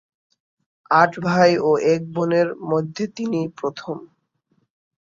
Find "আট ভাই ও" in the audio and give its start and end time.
0.91-1.69